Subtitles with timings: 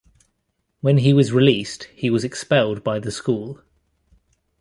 [0.79, 3.61] When he was released, he was expelled by the school.